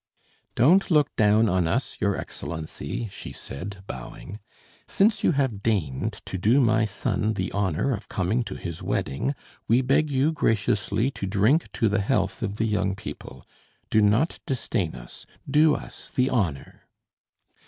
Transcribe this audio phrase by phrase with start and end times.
[0.55, 4.39] "Don't look down on us, your Excellency," she said, bowing.
[4.87, 9.35] "Since you have deigned to do my son the honour of coming to his wedding,
[9.67, 13.45] we beg you graciously to drink to the health of the young people.
[13.91, 16.87] Do not disdain us; do us the honour."